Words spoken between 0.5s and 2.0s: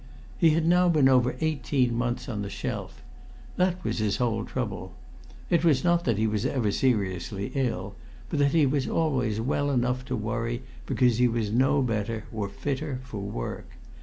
now been over eighteen